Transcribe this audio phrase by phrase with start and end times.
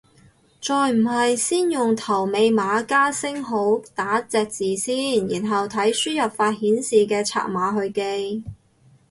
[0.59, 8.43] 再唔係先用頭尾碼加星號打隻字先，然後睇輸入法顯示嘅拆碼去記